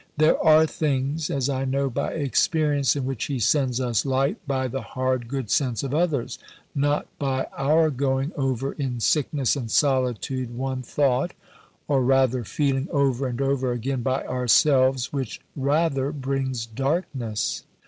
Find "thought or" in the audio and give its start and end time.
10.81-12.03